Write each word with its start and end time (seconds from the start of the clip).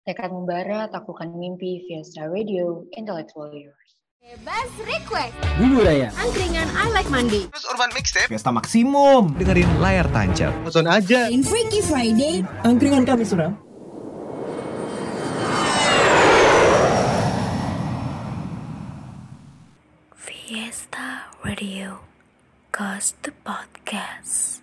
Tekad 0.00 0.32
membara, 0.32 0.88
taklukan 0.88 1.28
mimpi, 1.36 1.84
Fiesta 1.84 2.24
Radio, 2.24 2.88
Intellectual 2.96 3.52
Yours. 3.52 3.90
Bebas 4.16 4.72
request. 4.88 5.36
Bumbu 5.60 5.84
Raya. 5.84 6.08
Angkringan 6.16 6.68
I 6.72 6.88
Like 6.88 7.12
Mandi. 7.12 7.44
Terus 7.52 7.66
Urban 7.68 7.92
Mixtape 7.92 8.28
Fiesta 8.32 8.48
Maksimum. 8.48 9.36
dengerin 9.36 9.68
layar 9.76 10.08
tancap. 10.08 10.56
Nonton 10.64 10.88
aja 10.88 11.28
In 11.28 11.44
Freaky 11.44 11.84
Friday, 11.84 12.40
Angkringan 12.64 13.04
kami 13.04 13.28
suram. 13.28 13.60
Fiesta 20.16 21.28
Radio 21.44 22.00
Cause 22.72 23.12
the 23.20 23.32
Podcast 23.44 24.60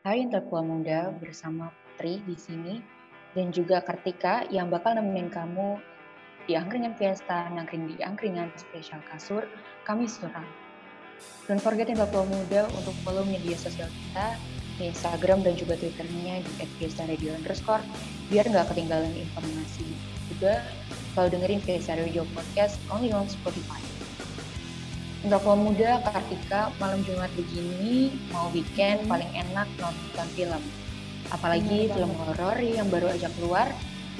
Hai 0.00 0.24
Intelektual 0.24 0.64
Muda 0.64 1.12
bersama 1.20 1.68
Putri 1.76 2.24
di 2.24 2.32
sini 2.32 2.80
dan 3.36 3.52
juga 3.52 3.84
Kartika 3.84 4.48
yang 4.48 4.72
bakal 4.72 4.96
nemenin 4.96 5.28
kamu 5.28 5.76
di 6.48 6.56
angkringan 6.56 6.96
Fiesta, 6.96 7.52
nangkring 7.52 7.84
di 7.84 8.00
angkringan 8.00 8.48
spesial 8.56 9.04
kasur, 9.12 9.44
kami 9.84 10.08
suram. 10.08 10.48
Don't 11.44 11.60
forget 11.60 11.92
Intelektual 11.92 12.24
Muda 12.32 12.64
untuk 12.80 12.96
follow 13.04 13.28
media 13.28 13.52
sosial 13.60 13.92
kita 13.92 14.40
di 14.80 14.88
Instagram 14.88 15.44
dan 15.44 15.60
juga 15.60 15.76
Twitternya 15.76 16.48
di 16.48 16.52
@fiesta_radio 16.80 17.36
underscore 17.36 17.84
biar 18.32 18.48
nggak 18.48 18.72
ketinggalan 18.72 19.12
informasi. 19.12 19.84
Juga 20.32 20.64
kalau 21.12 21.28
dengerin 21.28 21.60
Fiesta 21.60 21.92
Radio 21.92 22.24
Podcast 22.32 22.80
only 22.88 23.12
on 23.12 23.28
Spotify. 23.28 23.89
Intelektual 25.20 25.60
muda 25.60 26.00
Kartika 26.00 26.72
malam 26.80 27.04
Jumat 27.04 27.28
begini 27.36 28.08
mau 28.32 28.48
weekend 28.56 29.04
paling 29.04 29.28
enak 29.36 29.68
nonton 29.76 30.26
film. 30.32 30.62
Apalagi 31.28 31.92
Bener 31.92 31.92
film 31.92 32.12
horor 32.24 32.56
yang 32.56 32.88
baru 32.88 33.12
aja 33.12 33.28
keluar 33.36 33.68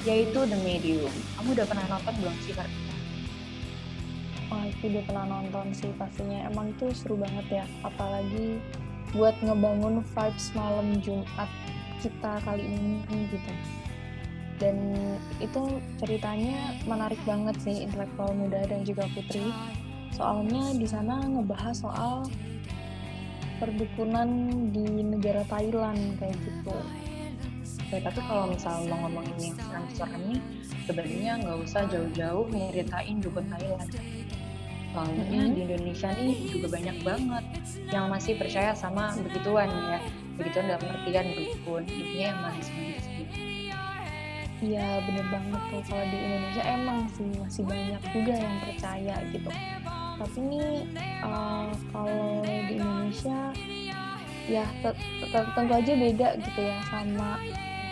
yaitu 0.05 0.45
The 0.45 0.57
Medium. 0.61 1.09
Kamu 1.09 1.57
udah 1.57 1.65
pernah 1.65 1.85
nonton 1.89 2.13
belum 2.21 2.35
sih 2.45 2.53
Kartika? 2.53 2.93
Wah, 4.53 4.63
itu 4.69 4.83
udah 4.93 5.03
pernah 5.09 5.25
nonton 5.25 5.65
sih 5.73 5.89
pastinya. 5.97 6.45
Emang 6.45 6.69
itu 6.69 6.93
seru 6.93 7.17
banget 7.17 7.49
ya. 7.49 7.65
Apalagi 7.81 8.61
buat 9.17 9.33
ngebangun 9.41 10.05
vibes 10.05 10.53
malam 10.53 11.01
Jumat 11.01 11.49
kita 11.97 12.45
kali 12.45 12.61
ini 12.61 13.01
gitu. 13.33 13.53
Dan 14.61 14.77
itu 15.41 15.81
ceritanya 15.97 16.77
menarik 16.85 17.17
banget 17.25 17.57
sih 17.65 17.89
intelektual 17.89 18.37
muda 18.37 18.69
dan 18.69 18.85
juga 18.85 19.09
putri. 19.17 19.49
Soalnya 20.11 20.75
di 20.75 20.87
sana 20.87 21.23
ngebahas 21.23 21.75
soal 21.75 22.27
perdukunan 23.57 24.27
di 24.73 24.85
negara 25.05 25.45
Thailand 25.45 26.17
kayak 26.17 26.37
gitu. 26.41 26.77
Ya, 27.91 27.99
tapi 28.07 28.19
kalau 28.23 28.47
misal 28.49 28.87
mau 28.87 29.03
ngomongin 29.03 29.51
yang 29.51 29.57
serem-serem 29.59 30.21
nih, 30.31 30.41
sebenarnya 30.87 31.31
nggak 31.43 31.57
usah 31.59 31.81
jauh-jauh 31.91 32.47
nyeritain 32.47 33.19
dukun 33.19 33.45
Thailand. 33.51 33.91
Soalnya 34.91 35.23
Mhm. 35.23 35.55
di 35.55 35.59
Indonesia 35.67 36.09
nih 36.15 36.35
juga 36.51 36.67
banyak 36.67 36.97
banget 37.03 37.43
yang 37.91 38.05
masih 38.11 38.35
percaya 38.35 38.71
sama 38.75 39.15
begituan 39.19 39.71
ya. 39.71 39.99
Begituan 40.35 40.65
dalam 40.67 40.83
artian 40.83 41.27
dukun, 41.31 41.83
intinya 41.87 42.25
yang 42.31 42.39
manis-manis 42.43 43.05
gitu. 43.07 43.35
Iya 44.61 45.01
bener 45.09 45.25
banget 45.33 45.61
tuh 45.73 45.81
kalau 45.89 46.05
di 46.05 46.17
Indonesia 46.21 46.63
emang 46.69 46.99
sih 47.17 47.27
masih 47.33 47.63
banyak 47.65 48.01
juga 48.13 48.33
yang 48.37 48.55
percaya 48.61 49.15
gitu. 49.33 49.49
Tapi 50.21 50.37
nih 50.37 50.85
eh, 51.25 51.69
kalau 51.89 52.45
di 52.45 52.77
Indonesia 52.77 53.39
ya 54.45 54.65
te- 54.85 54.97
te- 55.25 55.49
tentu 55.57 55.73
aja 55.73 55.93
beda 55.97 56.27
gitu 56.37 56.59
ya 56.61 56.77
sama 56.93 57.41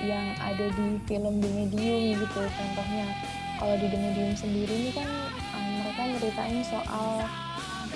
yang 0.05 0.29
ada 0.37 0.69
di 0.69 1.01
film 1.09 1.41
The 1.41 1.49
Medium 1.49 2.21
gitu 2.21 2.39
contohnya. 2.45 3.09
Kalau 3.57 3.75
di 3.81 3.87
The 3.89 3.97
Medium 3.97 4.31
sendiri 4.37 4.73
ini 4.77 4.91
kan 4.93 5.09
eh, 5.57 5.69
mereka 5.81 6.01
nyeritain 6.05 6.61
soal 6.61 7.25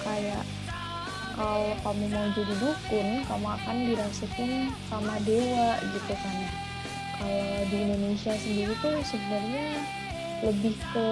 kayak 0.01 0.41
kalau 1.33 1.73
kamu 1.81 2.05
mau 2.13 2.29
jadi 2.33 2.53
dukun, 2.61 3.07
kamu 3.25 3.47
akan 3.57 3.75
dirasukin 3.89 4.69
sama 4.89 5.17
dewa 5.25 5.81
gitu 5.81 6.13
kan 6.13 6.37
kalau 7.17 7.45
di 7.71 7.77
Indonesia 7.77 8.33
sendiri 8.35 8.73
tuh 8.81 8.99
sebenarnya 9.05 9.67
lebih 10.43 10.75
ke 10.91 11.07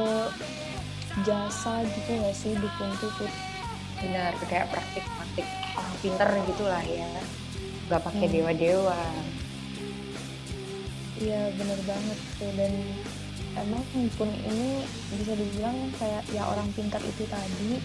jasa 1.27 1.83
gitu 1.83 2.09
nggak 2.15 2.35
sih 2.35 2.53
dukun 2.55 2.89
tuh? 2.99 3.31
Benar, 4.01 4.33
kayak 4.49 4.71
praktik-praktik 4.73 5.47
orang 5.77 5.95
pinter 6.01 6.29
gitu 6.49 6.63
lah 6.65 6.83
ya. 6.83 7.11
Nggak 7.91 8.01
pakai 8.07 8.25
Hmm. 8.27 8.33
dewa-dewa. 8.33 9.01
Iya 11.21 11.53
bener 11.53 11.79
banget 11.85 12.19
tuh 12.41 12.51
dan 12.57 12.73
emang 13.53 13.83
dukun 13.93 14.31
ini 14.47 14.87
bisa 15.13 15.33
dibilang 15.37 15.77
kayak 15.99 16.23
ya 16.31 16.43
orang 16.47 16.65
pintar 16.73 17.03
itu 17.03 17.27
tadi 17.27 17.77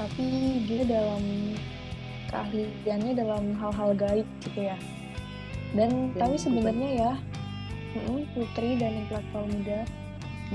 tapi 0.00 0.24
dia 0.64 0.82
dalam 0.88 1.22
keahliannya 2.32 3.12
dalam 3.12 3.44
hal-hal 3.60 3.92
gaib 3.92 4.28
gitu 4.40 4.66
ya 4.66 4.76
dan 5.76 6.10
Dan 6.16 6.18
tapi 6.18 6.36
sebenarnya 6.40 6.88
ya 6.96 7.12
mm, 8.08 8.32
putri 8.32 8.80
dan 8.80 9.04
intelektual 9.04 9.44
muda 9.46 9.80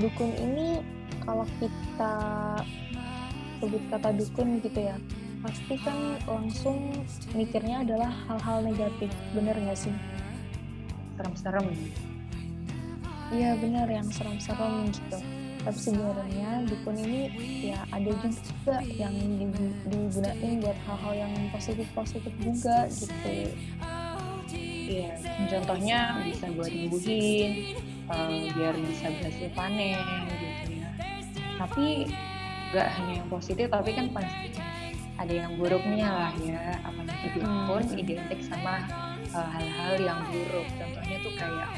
dukun 0.02 0.31
ini 0.41 0.81
kalau 1.25 1.45
kita 1.57 2.13
sebut 3.57 3.83
kata 3.89 4.09
dukun 4.13 4.59
gitu 4.61 4.79
ya 4.79 4.97
pasti 5.41 5.77
kan 5.77 6.17
langsung 6.25 6.77
mikirnya 7.38 7.85
adalah 7.85 8.09
hal-hal 8.25 8.66
negatif 8.66 9.09
bener 9.31 9.53
nggak 9.53 9.77
sih 9.77 9.93
Serem-serem. 11.16 11.71
Iya 13.31 13.55
benar 13.55 13.88
yang 13.88 14.03
serem-serem 14.11 14.91
gitu. 14.91 15.17
Tapi 15.63 15.79
sebenarnya 15.79 16.61
dukun 16.67 16.95
ini 16.99 17.22
ya 17.72 17.87
ada 17.89 18.11
juga 18.19 18.75
yang 18.83 19.16
digu- 19.16 19.79
digunain 19.87 20.59
buat 20.59 20.77
hal-hal 20.85 21.13
yang 21.25 21.33
positif-positif 21.49 22.33
juga 22.37 22.85
gitu. 22.91 23.55
Iya, 24.85 25.17
contohnya 25.49 25.99
bisa 26.22 26.45
buat 26.53 26.69
nyembuhin, 26.69 27.51
eh, 28.05 28.53
biar 28.53 28.75
bisa 28.77 29.07
berhasil 29.09 29.49
panen. 29.57 29.97
Tapi 31.55 32.09
nggak 32.73 32.88
hanya 32.99 33.13
yang 33.23 33.29
positif, 33.31 33.66
tapi 33.71 33.95
kan 33.95 34.11
pasti 34.11 34.51
ada 35.16 35.31
yang 35.31 35.55
buruknya 35.55 36.07
lah 36.11 36.33
ya. 36.43 36.75
Apalagi 36.83 37.27
dukun 37.39 37.83
Hmm. 37.88 38.01
identik 38.01 38.39
sama 38.43 38.83
eh, 39.25 39.49
hal-hal 39.55 39.93
yang 39.99 40.19
buruk. 40.31 40.67
Contohnya 40.75 41.17
tuh 41.23 41.33
kayak 41.39 41.69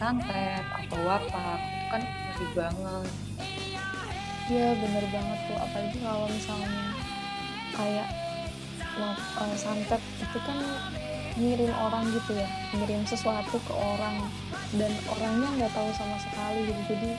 santet 0.00 0.64
atau 0.64 0.98
wapak, 1.06 1.58
itu 1.60 1.86
kan 1.92 2.02
ngeri 2.02 2.46
banget. 2.56 3.10
Iya 4.50 4.68
bener 4.74 5.04
banget 5.14 5.38
tuh 5.46 5.58
apalagi 5.62 5.98
kalau 6.02 6.26
misalnya 6.26 6.84
kayak 7.70 8.08
eh, 8.98 9.54
santet 9.54 10.02
itu 10.18 10.38
kan 10.42 10.58
ngirim 11.38 11.70
orang 11.78 12.10
gitu 12.10 12.34
ya, 12.34 12.48
ngirim 12.74 13.06
sesuatu 13.06 13.54
ke 13.62 13.74
orang 13.74 14.26
dan 14.74 14.90
orangnya 15.06 15.48
nggak 15.62 15.72
tahu 15.72 15.90
sama 15.94 16.18
sekali 16.18 16.66
gitu. 16.66 16.82
Jadi 16.90 17.10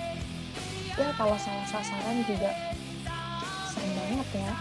ya 0.95 1.09
kalau 1.15 1.37
salah 1.37 1.65
sasaran 1.65 2.23
juga 2.25 2.51
serem 3.69 3.91
banget 3.95 4.29
ya. 4.35 4.51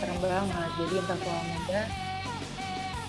Serem 0.00 0.18
banget. 0.18 0.70
Jadi 0.76 0.94
intelektual 0.96 1.40
muda 1.46 1.80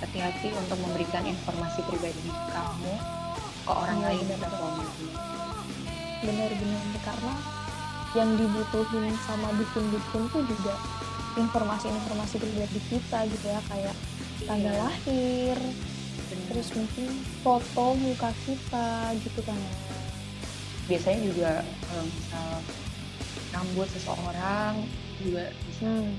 hati-hati 0.03 0.47
untuk 0.51 0.77
memberikan 0.79 1.23
informasi 1.23 1.79
pribadi 1.87 2.27
kamu 2.51 2.93
ke 3.63 3.71
orang 3.71 3.97
Iya, 3.97 4.07
lain 4.09 4.19
intelektual 4.27 4.71
muda. 4.75 4.93
benar-benar 6.23 6.83
karena 7.03 7.33
yang 8.13 8.29
dibutuhin 8.35 9.11
sama 9.23 9.47
dukun-dukun 9.55 10.23
tuh 10.29 10.43
juga 10.45 10.75
informasi-informasi 11.35 12.35
pribadi 12.37 12.79
kita 12.87 13.19
gitu 13.27 13.45
ya 13.47 13.59
kayak 13.67 13.95
tanggal 14.43 14.71
Iya. 14.71 14.83
lahir 14.85 15.57
terus 16.47 16.67
mungkin 16.75 17.07
foto 17.41 17.85
muka 17.95 18.29
kita 18.43 18.87
gitu 19.19 19.39
kan 19.41 19.55
ya 19.55 19.73
biasanya 20.87 21.21
juga 21.31 21.51
kalau 21.87 22.03
misal 22.03 22.49
rambut 23.53 23.87
seseorang 23.93 24.75
juga 25.21 25.43
bisa 25.69 25.85
hmm. 25.87 26.13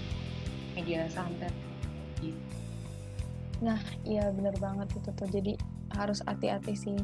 media 0.78 1.00
santet 1.10 1.54
gitu. 2.22 2.38
nah 3.60 3.80
iya 4.06 4.30
benar 4.32 4.54
banget 4.56 4.88
itu 4.96 5.10
tuh 5.12 5.28
jadi 5.28 5.52
harus 5.94 6.24
hati-hati 6.24 6.74
sih 6.74 6.98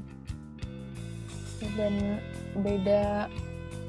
dan 1.77 2.19
beda 2.65 3.29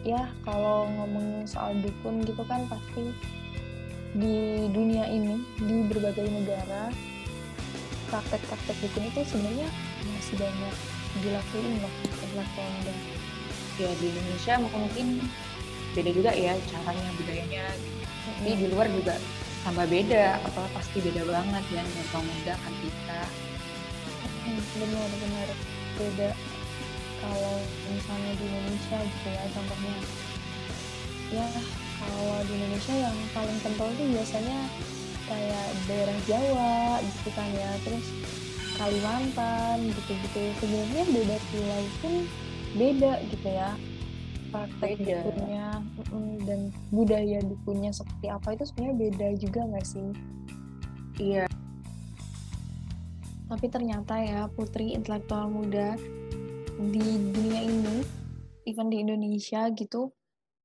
ya 0.04 0.28
kalau 0.44 0.90
ngomongin 0.92 1.48
soal 1.48 1.72
dukun 1.80 2.26
gitu 2.28 2.44
kan 2.50 2.68
pasti 2.68 3.16
di 4.12 4.68
dunia 4.76 5.08
ini 5.08 5.40
di 5.56 5.88
berbagai 5.88 6.28
negara 6.28 6.92
praktek-praktek 8.12 8.76
dukun 8.84 9.04
itu 9.08 9.22
sebenarnya 9.24 9.68
masih 10.04 10.36
banyak 10.36 10.76
dilakuin 11.24 11.74
loh 11.80 11.94
muda 12.36 12.96
ya 13.80 13.92
di 14.00 14.06
Indonesia 14.12 14.54
mungkin 14.60 15.08
beda 15.92 16.12
juga 16.16 16.32
ya 16.32 16.56
caranya 16.72 17.10
budayanya. 17.20 17.66
Tapi 18.22 18.52
di 18.56 18.66
luar 18.72 18.88
juga 18.90 19.16
tambah 19.62 19.86
beda 19.86 20.42
apa 20.42 20.64
pasti 20.74 20.98
beda 21.04 21.22
banget 21.28 21.64
ya 21.70 21.82
netral 21.86 22.24
muda 22.26 22.54
kan 22.58 22.74
kita. 22.82 23.22
Benar-benar 24.82 25.50
beda 26.00 26.30
kalau 27.22 27.56
misalnya 27.92 28.34
di 28.40 28.46
Indonesia 28.50 28.98
gitu 29.06 29.28
ya 29.30 29.44
contohnya. 29.54 29.96
Ya 31.32 31.48
kalau 32.02 32.42
di 32.50 32.54
Indonesia 32.58 32.94
yang 32.98 33.18
paling 33.32 33.60
kental 33.62 33.88
itu 33.94 34.04
biasanya 34.10 34.60
kayak 35.30 35.68
daerah 35.88 36.20
Jawa 36.28 37.00
gitu 37.06 37.30
kan 37.38 37.48
ya 37.54 37.72
terus 37.86 38.08
Kalimantan 38.82 39.94
gitu-gitu. 39.94 40.42
Sebenarnya 40.58 41.04
beda 41.14 41.38
pulau 41.54 41.84
pun 42.02 42.26
beda 42.76 43.22
gitu 43.28 43.48
ya. 43.48 43.76
Praktek 44.52 45.00
Beda. 45.00 45.24
dukunnya 45.24 45.68
dan 46.44 46.60
budaya 46.92 47.40
dukunnya 47.40 47.96
seperti 47.96 48.28
apa 48.28 48.48
itu 48.52 48.64
sebenarnya 48.68 48.96
beda 49.00 49.28
juga 49.40 49.62
nggak 49.64 49.88
sih? 49.88 50.10
Iya. 51.24 51.46
Tapi 53.48 53.66
ternyata 53.72 54.20
ya 54.20 54.48
putri 54.52 54.92
intelektual 54.92 55.48
muda 55.48 55.96
di 56.76 57.06
dunia 57.32 57.62
ini 57.64 58.04
even 58.68 58.92
di 58.92 59.04
Indonesia 59.04 59.70
gitu 59.72 60.12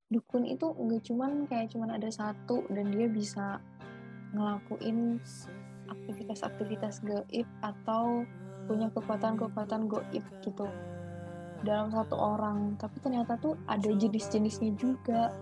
dukun 0.07 0.47
itu 0.47 0.71
nggak 0.71 1.03
cuman 1.03 1.31
kayak 1.51 1.67
cuman 1.75 1.99
ada 1.99 2.07
satu 2.07 2.63
dan 2.71 2.95
dia 2.95 3.11
bisa 3.11 3.59
ngelakuin 4.31 5.19
aktivitas-aktivitas 5.91 7.03
gaib 7.03 7.47
atau 7.59 8.23
punya 8.67 8.87
kekuatan-kekuatan 8.95 9.91
gaib 9.91 10.23
gitu 10.43 10.67
dalam 11.63 11.89
satu 11.89 12.15
orang. 12.17 12.75
Tapi 12.77 12.97
ternyata 13.01 13.37
tuh 13.39 13.57
ada 13.69 13.89
jenis-jenisnya 13.89 14.75
juga. 14.77 15.33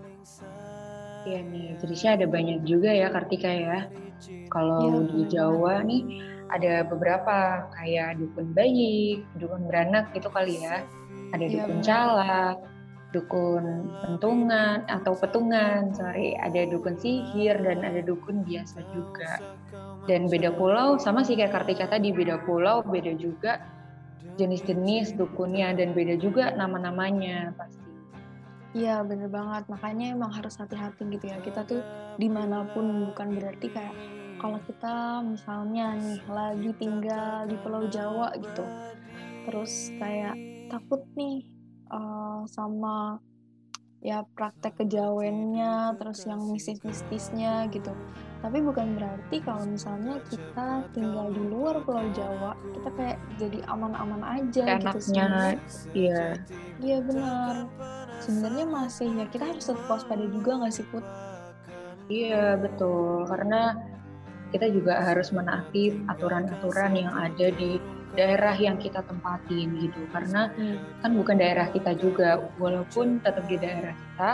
Iya 1.26 1.42
nih 1.42 1.74
jenisnya 1.82 2.10
ada 2.22 2.26
banyak 2.30 2.62
juga 2.62 2.90
ya 2.94 3.10
Kartika 3.10 3.50
ya. 3.50 3.78
Kalau 4.48 4.78
Iya, 4.80 4.98
di. 5.10 5.22
Jawa 5.26 5.82
nih 5.82 6.02
ada 6.46 6.86
beberapa 6.86 7.66
kayak 7.74 8.22
dukun 8.22 8.54
bayi 8.54 9.26
dukun 9.34 9.66
beranak 9.66 10.14
gitu 10.14 10.30
kali 10.30 10.62
ya. 10.62 10.86
Ada 11.34 11.44
Iya, 11.44 11.52
dukun 11.58 11.78
calak 11.82 12.56
dukun 13.14 13.64
pentungan 14.06 14.86
atau 14.86 15.18
petungan 15.18 15.90
sorry. 15.94 16.38
Ada 16.38 16.70
dukun 16.70 16.94
sihir 16.94 17.58
dan 17.58 17.82
ada 17.82 18.00
dukun 18.06 18.46
biasa 18.46 18.86
juga. 18.94 19.42
Dan 20.06 20.30
beda 20.30 20.54
pulau 20.54 20.94
sama 21.02 21.26
sih 21.26 21.34
kayak 21.34 21.50
Kartika 21.50 21.90
tadi 21.90 22.14
beda 22.14 22.38
pulau 22.46 22.86
beda 22.86 23.18
juga 23.18 23.58
jenis-jenis 24.36 25.16
dukunnya 25.16 25.72
dan 25.76 25.96
beda 25.96 26.20
juga 26.20 26.52
nama-namanya 26.54 27.56
pasti. 27.56 27.84
Iya 28.76 29.00
bener 29.08 29.32
banget. 29.32 29.72
Makanya 29.72 30.12
emang 30.12 30.32
harus 30.36 30.60
hati-hati 30.60 31.08
gitu 31.08 31.32
ya. 31.32 31.40
Kita 31.40 31.64
tuh 31.64 31.80
di 32.20 32.28
mana 32.28 32.68
pun 32.76 33.08
bukan 33.08 33.32
berarti 33.32 33.72
kayak 33.72 33.96
kalau 34.36 34.60
kita 34.68 35.24
misalnya 35.24 35.96
nih 35.96 36.20
lagi 36.28 36.70
tinggal 36.76 37.48
di 37.48 37.56
Pulau 37.60 37.88
Jawa 37.88 38.36
gitu 38.36 38.64
terus 39.48 39.94
kayak 39.96 40.36
takut 40.68 41.02
nih 41.14 41.46
eh, 41.88 42.40
sama 42.50 43.22
ya 44.02 44.22
praktek 44.36 44.76
kejawennya 44.82 45.96
terus 45.96 46.26
yang 46.28 46.42
mistis-mistisnya 46.46 47.70
gitu 47.72 47.94
tapi 48.44 48.58
bukan 48.60 49.00
berarti 49.00 49.36
kalau 49.42 49.64
misalnya 49.64 50.20
kita 50.28 50.84
tinggal 50.92 51.32
di 51.32 51.42
luar 51.42 51.80
Pulau 51.82 52.06
Jawa 52.12 52.52
kita 52.76 52.88
kayak 52.94 53.18
jadi 53.40 53.58
aman-aman 53.66 54.22
aja 54.22 54.62
gitu 54.76 54.86
anaknya 54.86 55.00
sebenarnya 55.00 55.58
iya. 55.96 56.26
Iya 56.76 56.98
benar. 57.00 57.54
Sebenarnya 58.20 58.64
masih 58.68 59.08
ya 59.16 59.24
kita 59.28 59.44
harus 59.48 59.64
tetap 59.64 59.86
waspada 59.88 60.24
juga 60.28 60.50
nggak 60.60 60.72
sih 60.72 60.86
Put? 60.88 61.04
Iya 62.12 62.60
betul. 62.60 63.24
Karena 63.28 63.76
kita 64.52 64.66
juga 64.70 65.02
harus 65.02 65.32
menaati 65.32 66.06
aturan-aturan 66.06 66.92
yang 66.94 67.12
ada 67.12 67.48
di 67.50 67.80
daerah 68.16 68.56
yang 68.56 68.76
kita 68.76 69.04
tempatin 69.04 69.76
gitu. 69.80 70.00
Karena 70.12 70.52
kan 71.00 71.10
bukan 71.16 71.36
daerah 71.40 71.68
kita 71.72 71.96
juga. 71.96 72.40
Walaupun 72.60 73.24
tetap 73.24 73.44
di 73.48 73.56
daerah 73.56 73.96
kita 73.96 74.32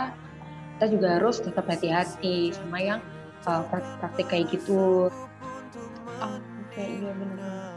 kita 0.73 0.85
juga 0.99 1.07
harus 1.21 1.37
tetap 1.39 1.69
hati-hati 1.69 2.51
sama 2.51 2.81
yang 2.81 2.99
uh, 3.47 3.63
praktik-praktik 3.67 4.27
kayak 4.29 4.47
gitu 4.51 5.11
Ah, 6.23 6.39
oke 6.39 6.83
iya 6.83 7.11
benar. 7.11 7.75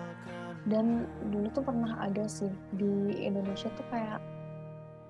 Dan 0.67 1.07
dulu 1.31 1.47
tuh 1.51 1.63
pernah 1.67 1.99
ada 1.99 2.27
sih 2.27 2.51
di 2.75 3.23
Indonesia 3.27 3.71
tuh 3.75 3.87
kayak 3.91 4.23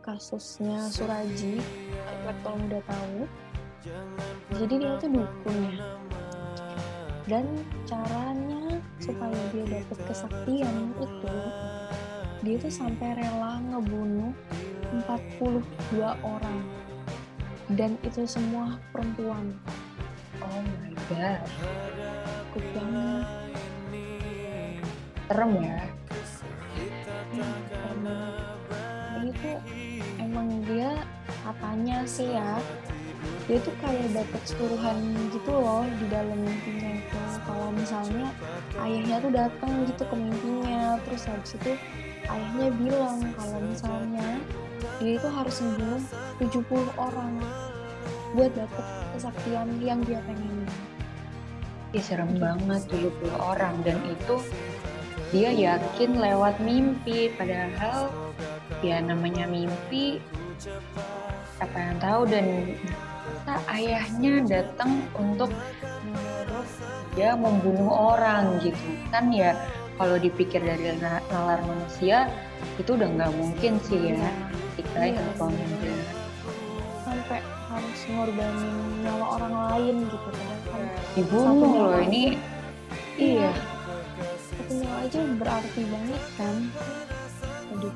kasusnya 0.00 0.88
Suraji, 0.88 1.60
intelektual 2.06 2.56
muda 2.60 2.80
tahu. 2.88 3.18
Jadi 4.56 4.74
dia 4.80 4.92
tuh 5.00 5.10
dukun 5.10 5.56
ya. 5.68 5.76
Dan 7.26 7.44
caranya 7.84 8.78
supaya 9.02 9.40
dia 9.50 9.64
dapat 9.66 9.98
kesaktian 10.06 10.94
itu 10.94 11.34
dia 12.46 12.56
tuh 12.62 12.70
sampai 12.70 13.18
rela 13.18 13.58
ngebunuh 13.58 14.30
42 15.04 15.60
orang. 16.22 16.60
Dan 17.74 17.98
itu 18.06 18.22
semua 18.24 18.78
perempuan. 18.94 19.58
Oh 20.46 20.62
my 20.62 20.92
god 21.10 21.42
Takut 22.56 22.64
banget. 22.72 23.26
serem 25.26 25.52
ya. 25.60 25.80
Hmm, 27.36 29.20
ini 29.20 29.30
tuh 29.42 29.58
emang 30.22 30.48
dia 30.64 31.02
katanya 31.44 31.98
sih 32.06 32.32
ya? 32.32 32.56
Dia 33.44 33.58
tuh 33.60 33.74
kayak 33.82 34.08
dapet 34.14 34.42
suruhan 34.46 34.96
gitu 35.34 35.50
loh 35.50 35.84
di 36.00 36.06
dalam 36.08 36.38
mimpinya 36.40 36.96
itu. 36.96 37.20
Kalau 37.44 37.68
misalnya 37.74 38.30
ayahnya 38.80 39.16
tuh 39.20 39.32
datang 39.34 39.72
gitu 39.84 40.02
ke 40.06 40.16
mimpinya 40.16 40.96
terus 41.04 41.28
habis 41.28 41.52
itu 41.58 41.72
ayahnya 42.30 42.68
bilang 42.78 43.18
kalau 43.34 43.58
misalnya 43.66 44.40
dia 44.96 45.12
itu 45.20 45.28
harus 45.28 45.56
membunuh 45.60 46.02
70 46.40 46.64
orang 46.96 47.34
buat 48.36 48.52
dapet 48.52 48.84
kesaktian 49.16 49.68
yang 49.80 50.04
dia 50.04 50.20
pengen. 50.28 50.68
Ih, 51.96 52.04
serem 52.04 52.36
banget 52.36 52.84
70 52.92 53.32
orang. 53.40 53.80
Dan 53.80 53.96
itu 54.04 54.36
dia 55.32 55.48
yakin 55.56 56.20
lewat 56.20 56.60
mimpi. 56.60 57.32
Padahal 57.32 58.12
ya 58.84 59.00
namanya 59.00 59.48
mimpi 59.48 60.20
apa 61.64 61.76
yang 61.80 61.96
tahu. 61.96 62.22
Dan 62.28 62.76
ternyata 63.46 63.62
ayahnya 63.78 64.34
datang 64.42 65.06
untuk 65.14 65.54
dia 67.16 67.32
membunuh 67.38 68.12
orang 68.12 68.58
gitu. 68.60 68.84
Kan 69.08 69.30
ya 69.30 69.56
kalau 69.96 70.20
dipikir 70.20 70.60
dari 70.60 70.92
na- 71.00 71.24
nalar 71.32 71.62
manusia 71.64 72.28
itu 72.76 72.98
udah 72.98 73.06
nggak 73.06 73.32
mungkin 73.38 73.80
sih 73.86 74.12
ya. 74.12 74.28
Ketika 74.76 75.08
yang 75.08 75.24
muda 75.24 75.32
sampai 75.40 75.95
harus 77.96 78.12
ngorbanin 78.12 78.76
nyawa 79.00 79.26
orang 79.40 79.54
lain 79.56 79.94
gitu 80.04 80.16
padahal 80.20 80.58
kan 80.68 80.84
dibunuh 81.16 81.72
loh 81.80 82.00
ini 82.04 82.24
iya. 83.16 83.52
satu 84.52 84.72
nyawa 84.76 84.96
aja 85.08 85.20
berarti 85.40 85.80
banget 85.88 86.22
kan. 86.36 86.56
Aduh. 87.72 87.94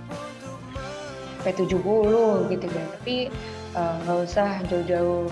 Sampai 1.37 1.53
70 1.53 2.49
gitu 2.49 2.67
kan 2.73 2.85
tapi 2.97 3.17
eh, 3.77 3.95
nggak 4.09 4.19
usah 4.25 4.49
jauh-jauh 4.73 5.29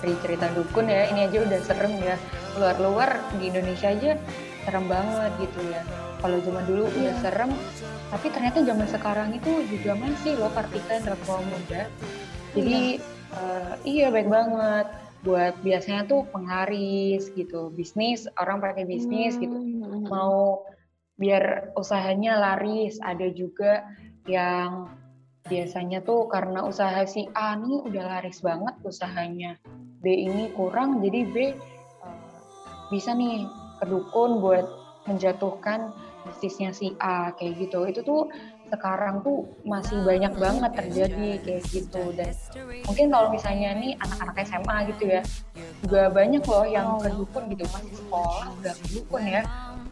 dari 0.00 0.16
cerita 0.24 0.48
dukun 0.56 0.88
ya 0.88 1.12
ini 1.12 1.28
aja 1.28 1.38
udah 1.44 1.60
serem 1.60 1.92
ya. 2.00 2.16
Luar-luar 2.56 3.20
di 3.36 3.52
Indonesia 3.52 3.92
aja 3.92 4.16
serem 4.64 4.84
banget 4.88 5.32
gitu 5.44 5.60
ya. 5.68 5.84
Kalau 6.24 6.40
zaman 6.40 6.64
dulu 6.64 6.88
udah 6.88 7.12
Iya. 7.12 7.20
serem 7.20 7.52
tapi 8.08 8.32
ternyata 8.32 8.64
zaman 8.64 8.88
sekarang 8.88 9.28
itu 9.36 9.52
juga 9.68 9.92
masih 9.92 10.40
loh 10.40 10.48
Kartika 10.56 10.96
intelektual 10.96 11.44
muda. 11.44 11.84
Jadi 12.56 13.12
eh, 13.34 13.74
iya 13.84 14.06
baik 14.14 14.30
banget. 14.30 14.86
Buat 15.24 15.54
biasanya 15.64 16.04
tuh 16.04 16.28
penglaris 16.28 17.32
gitu. 17.32 17.72
Bisnis 17.72 18.28
orang 18.36 18.60
pakai 18.60 18.84
bisnis 18.84 19.40
gitu. 19.40 19.56
Hmm, 19.56 20.04
mau 20.08 20.68
biar 21.16 21.74
usahanya 21.74 22.36
laris. 22.36 23.00
Ada 23.00 23.32
juga 23.32 23.88
yang 24.28 24.92
biasanya 25.44 26.00
tuh 26.04 26.28
karena 26.32 26.64
usaha 26.64 27.04
si 27.04 27.28
A 27.36 27.56
nih 27.56 27.84
udah 27.84 28.04
laris 28.16 28.40
banget 28.44 28.74
usahanya. 28.84 29.56
B 30.04 30.12
ini 30.12 30.52
kurang 30.52 31.00
jadi 31.00 31.24
B 31.32 31.36
eh, 31.52 31.54
bisa 32.92 33.16
nih 33.16 33.48
kedukun 33.80 34.44
buat 34.44 34.64
menjatuhkan 35.08 35.92
bisnisnya 36.24 36.72
si 36.72 36.96
A 37.00 37.32
kayak 37.36 37.68
gitu. 37.68 37.84
Itu 37.88 38.00
tuh 38.04 38.22
sekarang 38.72 39.20
tuh 39.20 39.44
masih 39.62 40.02
banyak 40.02 40.34
banget 40.34 40.70
terjadi 40.74 41.28
kayak 41.40 41.62
gitu. 41.68 42.02
Dan 42.16 42.30
mungkin 42.84 43.06
kalau 43.12 43.28
misalnya 43.30 43.70
nih 43.76 43.92
anak-anak 44.00 44.36
SMA 44.44 44.76
gitu 44.94 45.04
ya 45.08 45.22
juga 45.84 46.08
banyak 46.08 46.42
loh 46.44 46.64
yang 46.64 46.86
Oh. 46.96 47.00
kedukun 47.00 47.42
gitu. 47.52 47.64
Masih 47.68 47.94
sekolah 47.96 48.44
udah 48.60 48.74
kedukun 48.80 49.22
ya. 49.24 49.42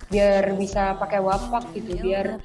Biar 0.09 0.45
bisa 0.57 0.83
pakai 0.97 1.21
wapak 1.21 1.73
gitu 1.73 1.97
biar 2.01 2.41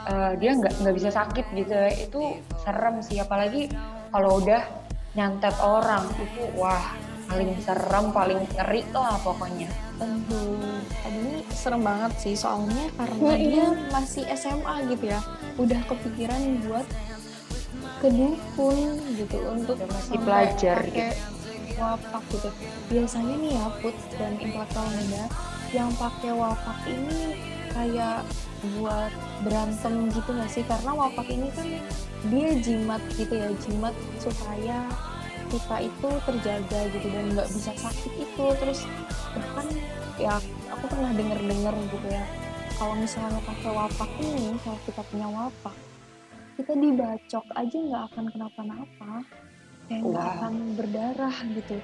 eh, 0.00 0.32
dia 0.38 0.50
nggak 0.54 0.74
nggak 0.84 0.94
bisa 0.94 1.10
sakit 1.10 1.46
gitu. 1.54 1.74
Itu 1.96 2.20
serem 2.62 3.02
sih 3.02 3.18
apalagi 3.18 3.70
kalau 4.10 4.38
udah 4.42 4.62
nyantet 5.10 5.54
orang 5.58 6.06
itu 6.22 6.46
wah 6.54 6.94
paling 7.30 7.50
serem, 7.62 8.06
paling 8.10 8.40
ngeri 8.58 8.82
lah 8.90 9.16
pokoknya. 9.22 9.70
Aduh, 10.02 10.82
ini 11.06 11.46
serem 11.54 11.86
banget 11.86 12.12
sih 12.18 12.34
soalnya 12.34 12.90
karena 12.98 13.32
dia 13.38 13.66
masih 13.94 14.26
SMA 14.34 14.74
gitu 14.90 15.14
ya, 15.14 15.20
udah 15.54 15.80
kepikiran 15.86 16.58
buat 16.66 16.86
ke 18.00 18.08
dukun 18.10 18.98
gitu 19.14 19.38
untuk 19.46 19.76
Udah 19.78 19.88
masih 19.94 20.16
pelajar 20.24 20.78
pakai 20.82 21.12
wapak 21.78 22.24
gitu. 22.34 22.50
Biasanya 22.90 23.34
nih 23.38 23.52
ya 23.56 23.66
Put 23.78 23.96
dan 24.18 24.32
intelektual 24.40 24.88
muda 24.88 25.24
yang 25.70 25.90
pakai 25.94 26.32
wapak 26.34 26.78
ini 26.88 27.38
kayak 27.70 28.26
buat 28.76 29.12
berantem 29.46 30.10
gitu 30.10 30.30
nggak 30.34 30.50
sih? 30.50 30.64
Karena 30.66 30.90
wapak 30.96 31.28
ini 31.28 31.48
kan 31.54 31.68
dia 32.28 32.50
jimat 32.60 33.00
gitu 33.16 33.32
ya, 33.32 33.48
jimat 33.64 33.94
supaya 34.20 34.88
kita 35.50 35.76
itu 35.82 36.08
terjaga 36.24 36.80
gitu 36.94 37.06
dan 37.10 37.24
nggak 37.34 37.48
bisa 37.50 37.72
sakit 37.74 38.12
itu 38.16 38.44
terus 38.62 38.80
bahkan 39.34 39.66
ya 40.16 40.34
aku 40.70 40.84
pernah 40.86 41.10
denger 41.10 41.38
dengar 41.42 41.74
gitu 41.90 42.08
ya 42.08 42.24
kalau 42.78 42.94
misalnya 42.96 43.40
pakai 43.44 43.70
wapak 43.74 44.10
ini 44.22 44.56
kalau 44.62 44.78
kita 44.86 45.02
punya 45.10 45.28
wapak 45.28 45.76
kita 46.56 46.72
dibacok 46.76 47.46
aja 47.56 47.76
nggak 47.76 48.04
akan 48.14 48.24
kenapa-napa 48.30 49.12
kayak 49.90 50.02
nggak 50.06 50.22
Wow. 50.22 50.34
akan 50.38 50.54
berdarah 50.78 51.36
gitu 51.56 51.76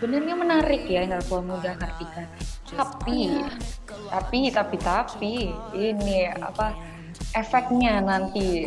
Sebenarnya 0.00 0.32
menarik 0.32 0.88
ya 0.88 1.04
intelektual 1.04 1.44
muda 1.44 1.76
Kartika. 1.76 2.24
Tapi, 2.72 3.36
tapi, 4.08 4.48
tapi, 4.48 4.76
tapi, 4.80 5.34
ini 5.76 6.24
apa 6.24 6.72
efeknya 7.36 8.00
nanti 8.00 8.64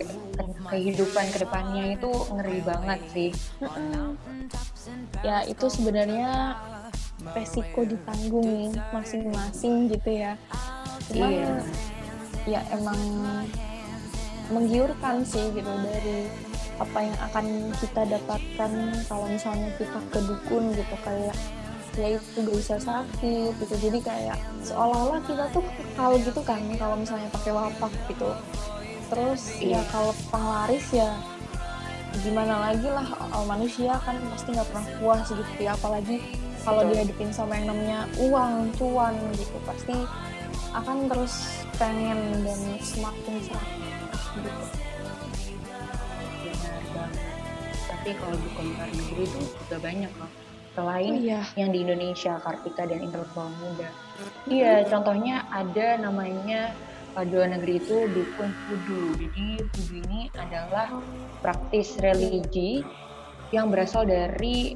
kehidupan 0.70 1.26
ke 1.30 1.38
depannya 1.46 1.96
itu 1.96 2.10
ngeri 2.34 2.60
banget 2.66 3.00
sih. 3.14 3.32
Mm-mm. 3.62 4.18
ya 5.24 5.46
itu 5.48 5.66
sebenarnya 5.72 6.60
resiko 7.32 7.88
ditanggung 7.88 8.76
masing-masing 8.92 9.88
gitu 9.88 10.12
ya 10.12 10.36
cuman 11.08 11.32
Iya. 11.32 11.54
ya 12.44 12.62
emang 12.76 13.00
menggiurkan 14.52 15.24
sih 15.24 15.48
gitu 15.56 15.72
dari 15.72 16.28
apa 16.82 17.00
yang 17.00 17.18
akan 17.32 17.46
kita 17.80 18.02
dapatkan 18.04 18.72
kalau 19.08 19.26
misalnya 19.32 19.72
kita 19.80 20.00
ke 20.12 20.20
dukun 20.26 20.74
gitu 20.76 20.96
kayak 21.08 21.38
ya 21.94 22.18
itu 22.18 22.38
gak 22.42 22.58
bisa 22.58 22.76
sakit 22.82 23.54
gitu 23.62 23.76
jadi 23.78 24.00
kayak 24.02 24.38
seolah-olah 24.66 25.22
kita 25.30 25.46
tuh 25.54 25.62
kekal 25.62 26.18
gitu 26.18 26.42
kan 26.42 26.60
kalau 26.82 26.98
misalnya 26.98 27.30
pakai 27.30 27.54
wapak 27.54 27.94
gitu 28.10 28.30
terus 29.10 29.42
ya 29.60 29.80
Iya. 29.80 29.82
kalau 29.92 30.14
penglaris 30.32 30.88
ya 30.94 31.12
gimana 32.22 32.70
lagi 32.70 32.86
lah 32.86 33.08
uh, 33.34 33.46
manusia 33.50 33.98
kan 34.06 34.16
pasti 34.30 34.54
nggak 34.54 34.70
pernah 34.70 34.86
puas 35.02 35.26
gitu 35.26 35.52
ya 35.58 35.74
apalagi 35.74 36.22
kalau 36.62 36.86
dihadapin 36.88 37.34
sama 37.34 37.58
yang 37.58 37.74
namanya 37.74 38.00
uang 38.22 38.70
cuan 38.78 39.18
gitu 39.36 39.58
pasti 39.66 39.98
akan 40.78 41.10
terus 41.10 41.66
pengen 41.76 42.46
dan 42.46 42.60
semakin 42.80 43.34
serakah 43.42 43.82
gitu 44.38 44.52
Benar 46.44 46.82
banget. 46.92 47.22
Tapi 47.88 48.10
kalau 48.20 48.36
dukun 48.36 48.66
luar 48.76 48.90
negeri 48.92 49.24
itu 49.24 49.40
juga 49.64 49.78
banyak 49.80 50.12
loh. 50.20 50.32
Selain 50.74 51.14
iya 51.22 51.42
yang 51.54 51.70
di 51.70 51.86
Indonesia, 51.86 52.34
Kartika 52.42 52.84
dan 52.90 53.00
intelektual 53.06 53.48
muda. 53.62 53.88
Iya, 54.50 54.84
contohnya 54.90 55.46
ada 55.54 56.02
namanya 56.02 56.74
luar 57.22 57.54
negeri 57.54 57.78
itu 57.78 58.10
dukun 58.10 58.50
voodoo. 58.66 59.14
Jadi 59.22 59.48
voodoo 59.62 60.02
ini 60.02 60.22
adalah 60.34 60.90
praktis 61.46 62.02
religi 62.02 62.82
yang 63.54 63.70
berasal 63.70 64.10
dari 64.10 64.74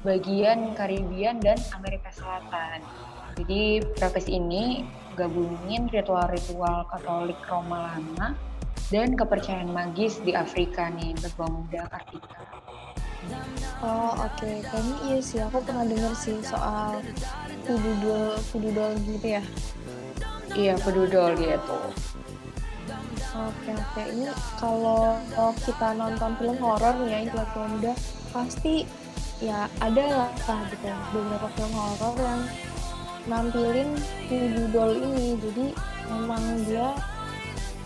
bagian 0.00 0.72
Karibian 0.72 1.42
dan 1.44 1.60
Amerika 1.76 2.08
Selatan. 2.08 2.80
Jadi 3.36 3.84
praktis 4.00 4.26
ini 4.32 4.88
gabungin 5.16 5.92
ritual-ritual 5.92 6.88
Katolik 6.88 7.36
Roma 7.44 7.92
lama 7.92 8.32
dan 8.88 9.18
kepercayaan 9.18 9.72
magis 9.72 10.22
di 10.22 10.32
Afrika 10.36 10.88
nih 10.94 11.16
intelektual 11.16 11.50
muda 11.50 11.90
Kartika. 11.90 12.40
oh 13.82 14.14
oke 14.22 14.46
kayaknya 14.62 14.94
iya 15.10 15.18
sih 15.18 15.42
aku 15.42 15.58
pernah 15.66 15.82
dengar 15.82 16.14
sih 16.14 16.38
soal 16.46 17.02
voodoo 17.66 18.38
voodoo 18.54 18.70
doll 18.70 18.94
gitu 19.02 19.42
ya 19.42 19.42
Iya, 20.56 20.74
pedudol 20.80 21.36
gitu. 21.36 21.78
Oke 23.36 23.70
oke. 23.76 24.02
Ini 24.08 24.32
kalau 24.56 25.20
kita 25.60 25.92
nonton 25.92 26.32
film 26.40 26.56
horor 26.56 26.96
nih 27.04 27.12
ya 27.12 27.18
intelektual 27.28 27.68
muda 27.68 27.92
pasti 28.32 28.88
ya 29.44 29.68
ada 29.84 30.32
lah 30.32 30.32
gitu 30.72 30.88
beberapa 31.12 31.48
film 31.52 31.72
horor 31.76 32.14
yang 32.16 32.42
nampilin 33.28 33.90
voodoo 34.32 34.66
doll 34.72 34.92
ini. 34.96 35.36
Jadi 35.36 35.66
memang 36.08 36.44
dia 36.64 36.96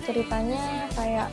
ceritanya 0.07 0.87
kayak 0.95 1.27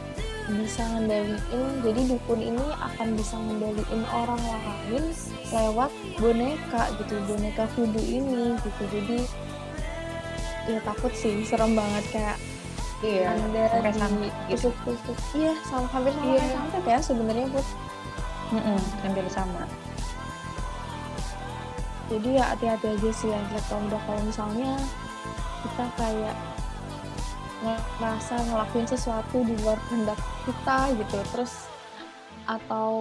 bisa 0.47 0.81
ngendaliin 0.95 1.63
jadi 1.83 2.01
dukun 2.07 2.39
ini 2.39 2.65
akan 2.79 3.07
bisa 3.19 3.35
ngendaliin 3.37 4.01
orang 4.09 4.41
lain 4.41 5.03
lewat 5.53 5.91
boneka 6.17 6.83
gitu 6.97 7.15
boneka 7.29 7.69
voodoo 7.77 8.01
ini 8.01 8.57
gitu. 8.65 8.83
Jadi 8.89 9.19
ya 10.67 10.79
takut 10.83 11.13
sih 11.13 11.41
serem 11.41 11.73
banget 11.73 12.05
kayak 12.11 12.37
Iya, 12.97 13.29
anda 13.29 13.69
sampai 13.69 13.93
sampai 13.93 14.29
gitu. 14.49 14.73
tusuk-tusuk 14.73 15.17
iya 15.37 15.53
sama 15.63 15.85
hampir 15.87 16.09
sama 16.11 16.25
Iya. 16.25 16.33
kayak 16.33 16.49
santet 16.51 16.83
ya 16.83 16.97
sebenarnya 16.99 17.45
bu 17.47 17.61
Mm-mm, 18.47 18.79
hampir 19.03 19.25
sama. 19.29 19.63
jadi 22.07 22.29
ya 22.39 22.45
hati-hati 22.49 22.87
aja 22.89 23.09
sih 23.11 23.27
ya 23.27 23.37
intelektual 23.37 23.79
muda 23.83 23.99
kalau 24.01 24.21
misalnya 24.23 24.71
kita 25.61 25.85
kayak 25.93 26.35
ngerasa 27.59 28.35
ngelakuin 28.47 28.87
sesuatu 28.87 29.37
di 29.41 29.53
luar 29.59 29.77
kehendak 29.85 30.15
kita 30.47 30.77
gitu 30.95 31.17
terus 31.35 31.53
atau 32.45 32.91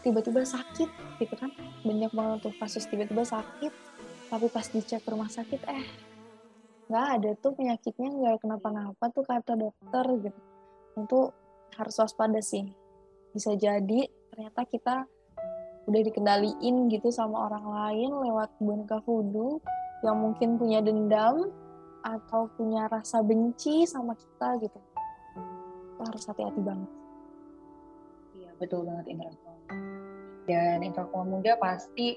tiba-tiba 0.00 0.40
sakit 0.40 0.88
gitu 1.18 1.34
kan 1.34 1.50
banyak 1.82 2.12
banget 2.12 2.38
tuh 2.46 2.54
kasus 2.56 2.86
tiba-tiba 2.86 3.26
sakit 3.26 3.72
tapi 4.26 4.46
pas 4.48 4.64
dicek 4.64 5.02
ke 5.02 5.08
rumah 5.10 5.26
sakit 5.26 5.60
eh 5.66 5.84
nggak 6.86 7.06
ada 7.18 7.30
tuh 7.42 7.52
penyakitnya 7.58 8.08
nggak 8.14 8.36
kenapa-napa 8.46 9.04
tuh 9.10 9.26
kata 9.26 9.58
dokter 9.58 10.06
gitu. 10.22 10.40
Tentu 10.94 11.20
harus 11.76 11.94
waspada 11.98 12.38
sih. 12.38 12.70
Bisa 13.34 13.52
jadi 13.58 14.06
ternyata 14.30 14.62
kita 14.64 14.96
udah 15.86 16.02
dikendaliin 16.02 16.90
gitu 16.90 17.14
sama 17.14 17.46
orang 17.46 17.66
lain 17.66 18.10
lewat 18.10 18.50
boneka 18.58 18.98
voodoo 19.06 19.62
yang 20.02 20.18
mungkin 20.18 20.58
punya 20.58 20.82
dendam 20.82 21.50
atau 22.06 22.46
punya 22.54 22.86
rasa 22.86 23.22
benci 23.22 23.86
sama 23.86 24.14
kita 24.14 24.62
gitu. 24.62 24.78
Kita 25.94 26.02
harus 26.06 26.24
hati-hati 26.26 26.60
banget. 26.62 26.90
Iya, 28.38 28.50
betul 28.62 28.86
banget 28.86 29.04
intelektual. 29.10 29.56
Dan 30.46 30.86
intelektual 30.86 31.26
muda 31.26 31.58
pasti 31.58 32.14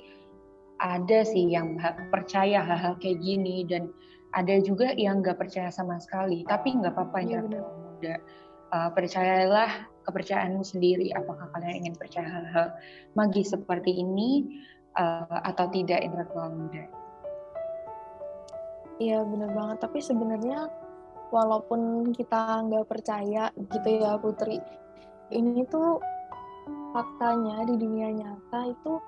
ada 0.79 1.25
sih 1.25 1.49
yang 1.49 1.75
percaya 2.13 2.61
hal-hal 2.61 2.95
kayak 3.01 3.19
gini 3.19 3.65
dan 3.65 3.89
ada 4.33 4.55
juga 4.61 4.93
yang 4.93 5.25
nggak 5.25 5.37
percaya 5.37 5.73
sama 5.73 5.97
sekali. 5.97 6.45
Tapi 6.45 6.77
nggak 6.77 6.93
apa-apa 6.93 7.17
intelektual 7.21 7.73
muda. 7.73 8.15
Uh, 8.69 8.89
percayalah 8.93 9.89
kepercayaanmu 10.05 10.61
sendiri. 10.61 11.09
Apakah 11.17 11.49
kalian 11.53 11.85
ingin 11.85 11.95
percaya 11.97 12.29
hal-hal 12.29 12.67
magis 13.17 13.53
seperti 13.53 14.01
ini 14.01 14.61
uh, 14.97 15.41
atau 15.45 15.69
tidak 15.73 16.01
intelektual 16.05 16.53
muda? 16.53 16.85
Iya 18.99 19.23
bener 19.23 19.55
banget, 19.55 19.77
tapi 19.79 20.03
sebenarnya 20.03 20.67
walaupun 21.31 22.11
kita 22.11 22.67
nggak 22.67 22.83
percaya 22.89 23.47
gitu 23.55 23.89
ya 23.95 24.19
Putri, 24.19 24.59
ini 25.31 25.63
tuh 25.71 26.03
faktanya 26.91 27.63
di 27.69 27.79
dunia 27.79 28.11
nyata 28.11 28.75
itu 28.75 28.99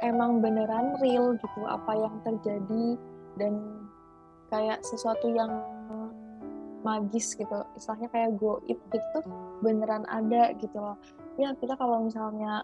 emang 0.00 0.38
beneran 0.38 0.96
real 1.02 1.34
gitu 1.36 1.60
apa 1.66 1.92
yang 1.92 2.16
terjadi 2.22 2.96
dan 3.36 3.52
kayak 4.48 4.80
sesuatu 4.84 5.28
yang 5.30 5.50
magis 6.86 7.34
gitu, 7.34 7.58
istilahnya 7.74 8.08
kayak 8.10 8.30
goib 8.38 8.78
gitu 8.90 9.06
tuh 9.18 9.24
beneran 9.60 10.06
ada 10.06 10.54
gitu 10.56 10.78
loh. 10.78 10.96
Ya 11.36 11.54
kita 11.58 11.74
kalau 11.74 12.06
misalnya 12.06 12.62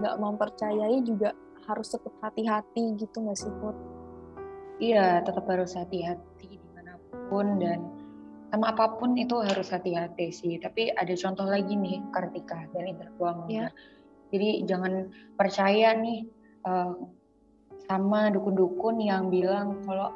nggak 0.00 0.16
mempercayai 0.20 1.04
juga 1.04 1.36
harus 1.68 1.94
tetap 1.94 2.12
hati-hati 2.24 2.96
gitu 2.98 3.16
nggak 3.22 3.38
sih 3.38 3.52
Put? 3.62 3.76
Iya, 4.82 5.22
tetap 5.22 5.46
harus 5.46 5.78
hati-hati 5.78 6.58
di 6.58 6.68
mana 6.74 6.98
pun 7.30 7.60
dan 7.62 7.86
sama 8.52 8.74
apa 8.74 8.98
pun 9.00 9.16
itu 9.16 9.38
harus 9.40 9.70
hati-hati 9.70 10.28
sih. 10.34 10.58
Tapi 10.58 10.92
ada 10.92 11.12
contoh 11.14 11.46
lagi 11.46 11.72
nih, 11.72 12.02
Kartika 12.10 12.68
dan 12.74 12.90
muda. 12.98 13.46
Iya. 13.48 13.66
Jadi 14.32 14.64
jangan 14.64 15.12
percaya 15.36 15.92
nih 15.96 16.24
eh, 16.66 16.94
sama 17.86 18.32
dukun-dukun 18.32 18.96
yang 19.00 19.28
bilang 19.28 19.84
kalau 19.84 20.10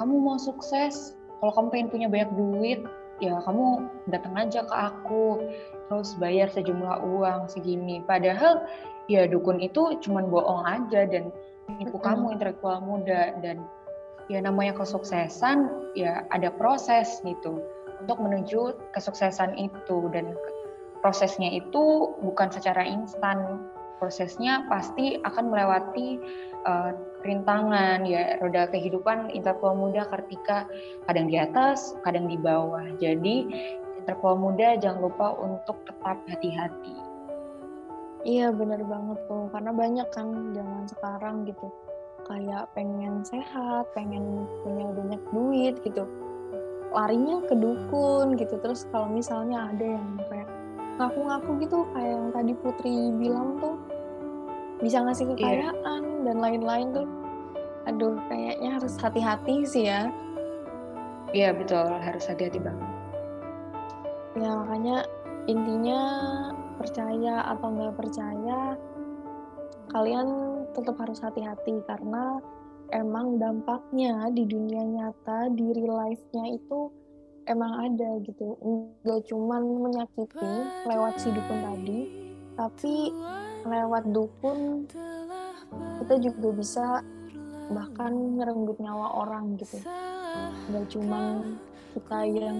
kamu 0.00 0.16
mau 0.16 0.40
sukses, 0.40 1.12
kalau 1.44 1.52
kamu 1.52 1.68
pengen 1.68 1.88
punya 1.92 2.08
banyak 2.08 2.30
duit, 2.32 2.80
ya 3.20 3.36
kamu 3.44 3.84
datang 4.08 4.34
aja 4.34 4.64
ke 4.64 4.74
aku. 4.74 5.44
harus 5.90 6.14
bayar 6.22 6.46
sejumlah 6.46 7.02
uang 7.02 7.50
segini. 7.50 7.98
Padahal 8.06 8.62
ya 9.10 9.26
dukun 9.26 9.58
itu 9.58 9.98
cuman 9.98 10.30
bohong 10.30 10.62
aja 10.62 11.02
dan 11.02 11.34
nipu 11.66 11.98
kamu 11.98 12.38
intelektual 12.38 12.78
muda. 12.78 13.34
Dan 13.42 13.66
ya 14.30 14.38
namanya 14.38 14.78
kesuksesan 14.78 15.90
ya 15.98 16.22
ada 16.30 16.54
proses 16.54 17.18
gitu. 17.26 17.58
Untuk 18.06 18.22
menuju 18.22 18.78
kesuksesan 18.94 19.58
itu. 19.58 20.06
Dan 20.14 20.38
prosesnya 21.02 21.50
itu 21.50 22.14
bukan 22.22 22.54
secara 22.54 22.86
instan 22.86 23.66
prosesnya 24.00 24.64
pasti 24.66 25.20
akan 25.20 25.52
melewati 25.52 26.16
uh, 26.64 26.96
rintangan 27.20 28.08
ya 28.08 28.40
roda 28.40 28.64
kehidupan 28.72 29.28
intelektual 29.36 29.76
muda 29.76 30.08
ketika 30.08 30.64
kadang 31.04 31.28
di 31.28 31.36
atas 31.36 31.92
kadang 32.02 32.26
di 32.26 32.40
bawah. 32.40 32.82
Jadi 32.96 33.44
intelektual 34.00 34.40
muda 34.40 34.80
jangan 34.80 35.04
lupa 35.04 35.36
untuk 35.36 35.76
tetap 35.84 36.16
hati-hati. 36.24 36.96
Iya 38.24 38.52
benar 38.52 38.80
banget 38.84 39.18
tuh. 39.28 39.48
Karena 39.52 39.70
banyak 39.72 40.08
kan 40.12 40.56
zaman 40.56 40.84
sekarang 40.88 41.44
gitu. 41.44 41.68
Kayak 42.24 42.72
pengen 42.76 43.24
sehat 43.24 43.88
pengen 43.92 44.48
punya 44.64 44.88
banyak 44.92 45.22
duit 45.32 45.74
gitu. 45.84 46.04
Larinya 46.90 47.44
ke 47.46 47.54
dukun 47.54 48.36
gitu. 48.40 48.56
Terus 48.60 48.88
kalau 48.92 49.08
misalnya 49.08 49.72
ada 49.72 49.86
yang 50.00 50.08
kayak 50.28 50.48
ngaku-ngaku 51.00 51.64
gitu 51.64 51.78
kayak 51.96 52.12
yang 52.12 52.28
tadi 52.28 52.52
Putri 52.60 52.96
bilang 53.16 53.56
tuh 53.56 53.80
bisa 54.80 55.04
ngasih 55.04 55.24
iya. 55.28 55.32
kekayaan 55.36 56.02
yeah. 56.02 56.22
dan 56.24 56.36
lain-lain 56.40 56.88
tuh 56.96 57.08
aduh 57.88 58.16
kayaknya 58.28 58.70
harus 58.76 58.94
hati-hati 59.00 59.56
sih 59.64 59.84
ya 59.88 60.08
iya 61.32 61.50
yeah, 61.50 61.52
betul 61.52 61.86
harus 61.86 62.24
hati-hati 62.28 62.60
banget 62.60 62.90
ya 64.36 64.50
makanya 64.56 64.96
intinya 65.48 66.00
percaya 66.80 67.44
atau 67.56 67.68
nggak 67.72 67.94
percaya 67.96 68.58
kalian 69.90 70.28
tetap 70.72 70.96
harus 71.02 71.18
hati-hati 71.20 71.82
karena 71.84 72.38
emang 72.94 73.38
dampaknya 73.42 74.30
di 74.30 74.46
dunia 74.46 74.86
nyata 74.86 75.50
di 75.50 75.66
real 75.74 75.98
life-nya 75.98 76.56
itu 76.56 76.90
emang 77.50 77.90
ada 77.90 78.22
gitu 78.22 78.54
nggak 79.02 79.20
cuman 79.26 79.62
menyakiti 79.82 80.52
lewat 80.86 81.18
si 81.18 81.28
dukun 81.34 81.58
tadi 81.58 82.00
tapi 82.54 82.94
lewat 83.64 84.04
dukun 84.10 84.88
kita 86.02 86.14
juga 86.18 86.48
bisa 86.50 86.86
bahkan 87.70 88.12
ngerenggut 88.34 88.82
nyawa 88.82 89.22
orang 89.22 89.54
gitu. 89.54 89.78
Nggak 90.70 90.84
cuman 90.90 91.24
kita 91.94 92.18
yang 92.26 92.58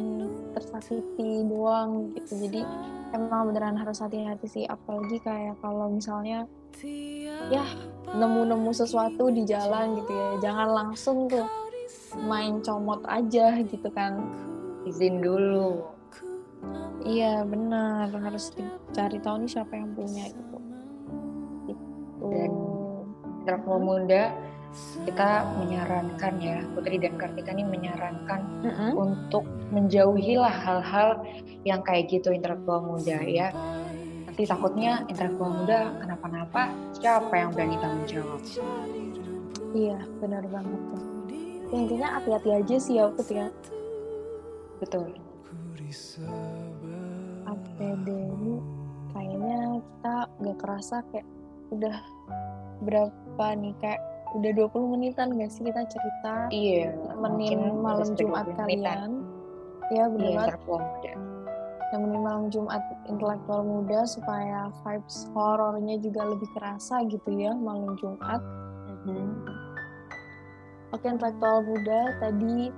tersakiti 0.54 1.46
doang 1.46 2.14
gitu. 2.14 2.46
Jadi 2.46 2.62
emang 3.10 3.50
beneran 3.50 3.74
harus 3.74 3.98
hati-hati 3.98 4.46
sih. 4.46 4.64
Apalagi 4.70 5.18
kayak 5.22 5.58
kalau 5.58 5.90
misalnya 5.90 6.46
ya 7.50 7.66
nemu-nemu 8.14 8.70
sesuatu 8.70 9.34
di 9.34 9.42
jalan 9.42 9.98
gitu 9.98 10.12
ya. 10.14 10.28
Jangan 10.50 10.68
langsung 10.70 11.26
tuh 11.26 11.46
main 12.22 12.62
comot 12.62 13.02
aja 13.10 13.58
gitu 13.66 13.90
kan. 13.90 14.22
Izin 14.86 15.18
dulu. 15.18 15.82
Iya 17.02 17.42
benar. 17.42 18.14
Harus 18.14 18.54
cari 18.94 19.18
tahu 19.18 19.42
nih 19.42 19.50
siapa 19.50 19.74
yang 19.74 19.90
punya 19.98 20.30
gitu 20.30 20.49
dan 22.30 22.50
terlalu 23.44 23.78
muda 23.82 24.30
kita 25.02 25.50
menyarankan 25.58 26.34
ya 26.38 26.62
Putri 26.78 27.02
dan 27.02 27.18
Kartika 27.18 27.50
ini 27.50 27.66
menyarankan 27.66 28.40
mm 28.62 28.70
-hmm. 28.70 28.90
untuk 28.94 29.42
menjauhilah 29.74 30.54
hal-hal 30.62 31.26
yang 31.66 31.82
kayak 31.82 32.06
gitu 32.06 32.30
intelektual 32.30 32.86
muda 32.86 33.18
ya. 33.26 33.50
Nanti 34.30 34.46
takutnya 34.46 35.02
intelektual 35.10 35.50
muda 35.50 35.90
kenapa-napa 35.98 36.70
siapa 36.94 37.34
yang 37.34 37.50
berani 37.50 37.76
tanggung 37.82 38.06
jawab? 38.06 38.40
Iya 39.74 39.98
benar 40.22 40.46
banget 40.46 40.80
tuh. 40.94 41.04
Ya, 41.70 41.78
intinya 41.86 42.08
hati-hati 42.18 42.50
aja 42.54 42.76
sih 42.78 42.94
ya 42.98 43.10
Putri 43.10 43.42
ya. 43.42 43.48
Betul. 44.78 45.18
APD 47.50 48.06
ini 48.06 48.54
kayaknya 49.10 49.82
kita 49.82 50.16
gak 50.30 50.58
kerasa 50.62 50.96
kayak 51.10 51.26
udah 51.74 51.96
berapa 52.84 53.46
nih 53.56 53.74
kayak 53.82 54.00
udah 54.38 54.50
20 54.54 54.92
menitan 54.94 55.34
gak 55.34 55.50
sih 55.50 55.66
kita 55.66 55.82
cerita? 55.90 56.34
Iya 56.54 56.94
menin 57.18 57.82
malam 57.82 58.14
Jumat 58.14 58.46
kalian. 58.54 59.26
ya 59.90 60.06
benar 60.06 60.54
iya, 61.02 61.18
nemenin 61.90 62.22
malam 62.22 62.44
Jumat 62.54 62.78
intelektual 63.10 63.66
muda 63.66 64.06
supaya 64.06 64.70
vibes 64.86 65.26
horornya 65.34 65.98
juga 65.98 66.30
lebih 66.30 66.46
kerasa 66.54 67.02
gitu 67.10 67.26
ya 67.34 67.50
malam 67.58 67.98
Jumat. 67.98 68.38
Mm-hmm. 68.86 69.28
oke 70.94 71.06
intelektual 71.08 71.66
muda 71.66 72.14
tadi 72.22 72.70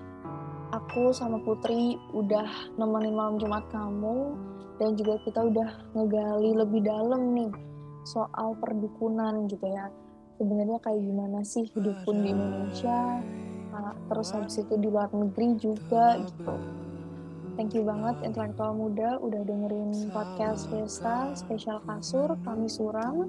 aku 0.72 1.12
sama 1.12 1.36
Putri 1.44 2.00
udah 2.16 2.48
nemenin 2.80 3.12
malam 3.12 3.36
Jumat 3.36 3.68
kamu 3.68 4.32
dan 4.80 4.96
juga 4.96 5.20
kita 5.28 5.52
udah 5.52 5.68
ngegali 5.92 6.56
lebih 6.56 6.80
dalam 6.80 7.36
nih 7.36 7.52
soal 8.02 8.54
perdukunan 8.58 9.46
gitu 9.46 9.66
ya. 9.66 9.90
Sebenarnya 10.40 10.78
kayak 10.82 11.02
gimana 11.02 11.40
sih 11.46 11.68
hidup 11.70 11.96
pun 12.02 12.22
di 12.22 12.34
Indonesia? 12.34 13.22
Nah, 13.72 13.94
terus 14.10 14.28
habis 14.34 14.58
itu 14.60 14.74
di 14.76 14.88
luar 14.90 15.08
negeri 15.14 15.56
juga 15.56 16.18
gitu. 16.20 16.54
Thank 17.52 17.76
you 17.76 17.84
banget 17.84 18.16
intelektual 18.24 18.72
muda 18.72 19.20
udah 19.20 19.44
dengerin 19.44 20.08
podcast 20.08 20.72
Fiesta 20.72 21.36
spesial 21.36 21.84
kasur 21.84 22.32
kami 22.48 22.64
suram 22.64 23.28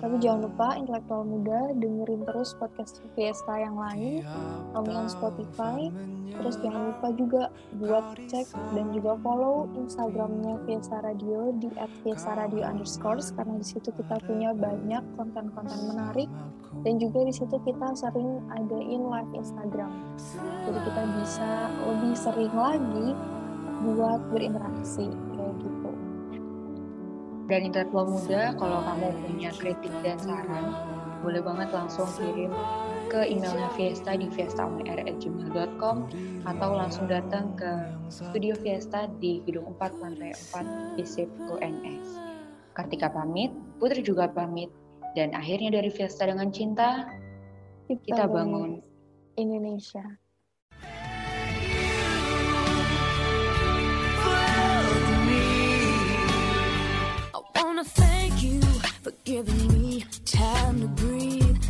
tapi 0.00 0.16
jangan 0.18 0.50
lupa 0.50 0.74
intelektual 0.74 1.22
muda 1.22 1.70
dengerin 1.76 2.26
terus 2.26 2.56
podcast 2.58 2.98
Fiesta 3.14 3.54
yang 3.60 3.76
lain, 3.78 4.26
kami 4.74 4.90
on 4.96 5.06
Spotify. 5.06 5.92
Terus 6.30 6.56
jangan 6.62 6.94
lupa 6.94 7.08
juga 7.18 7.42
buat 7.76 8.16
cek 8.30 8.54
dan 8.72 8.86
juga 8.94 9.18
follow 9.20 9.66
Instagramnya 9.76 10.62
Fiesta 10.64 11.02
Radio 11.02 11.52
di 11.58 11.68
@fiesta_radio 12.06 12.64
underscores 12.64 13.34
karena 13.34 13.58
di 13.58 13.66
situ 13.66 13.90
kita 13.92 14.16
punya 14.24 14.54
banyak 14.54 15.02
konten-konten 15.18 15.78
menarik 15.90 16.30
dan 16.86 16.94
juga 17.02 17.26
di 17.26 17.34
situ 17.34 17.58
kita 17.60 17.92
sering 17.98 18.40
adain 18.56 19.02
live 19.04 19.32
Instagram. 19.36 19.90
Jadi 20.64 20.78
kita 20.86 21.02
bisa 21.18 21.50
lebih 21.84 22.14
sering 22.14 22.54
lagi 22.54 23.08
buat 23.84 24.20
berinteraksi. 24.30 25.29
Dan 27.50 27.66
intelektual 27.66 28.06
muda, 28.06 28.54
kalau 28.54 28.78
kamu 28.86 29.10
punya 29.26 29.50
kritik 29.58 29.90
dan 30.06 30.14
saran, 30.22 30.70
boleh 31.18 31.42
banget 31.42 31.74
langsung 31.74 32.06
kirim 32.14 32.54
ke 33.10 33.26
emailnya 33.26 33.66
Fiesta 33.74 34.14
di 34.14 34.30
fiestaonair@gmail.com 34.30 35.96
atau 36.46 36.70
langsung 36.78 37.10
datang 37.10 37.58
ke 37.58 37.90
studio 38.06 38.54
Fiesta 38.54 39.10
di 39.18 39.42
gedung 39.42 39.74
4 39.74 39.98
lantai 39.98 40.30
4 40.30 40.94
Visip 40.94 41.26
UNS. 41.50 42.22
Kartika 42.70 43.10
pamit, 43.10 43.50
Putri 43.82 44.06
juga 44.06 44.30
pamit, 44.30 44.70
dan 45.18 45.34
akhirnya 45.34 45.82
dari 45.82 45.90
Fiesta 45.90 46.30
dengan 46.30 46.54
cinta, 46.54 47.10
kita 47.90 48.30
bangun 48.30 48.78
Indonesia. 49.34 50.19
Giving 59.30 59.68
me 59.68 60.04
time 60.24 60.80
to 60.80 60.88
breathe. 60.88 61.62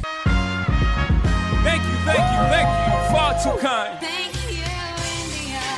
Thank 1.62 1.82
you, 1.84 1.96
thank 2.08 2.24
you, 2.32 2.40
thank 2.54 2.68
you. 2.68 3.14
Far 3.14 3.32
too 3.42 3.56
kind. 3.60 4.00
Thank 4.00 4.34
you, 4.50 4.64
India. 5.20 5.68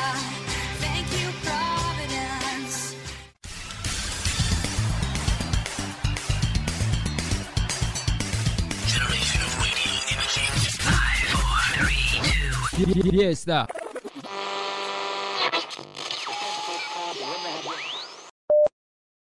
Thank 0.79 1.09
you, 1.18 1.29
Providence. 1.42 2.94
Generation 8.87 9.40
of 9.42 9.53
radio 9.59 9.92
imaging. 10.14 10.55
Five, 10.87 11.25
four, 11.35 11.61
three, 11.85 13.03
two. 13.03 13.16
Yes, 13.16 13.42
that. 13.44 13.81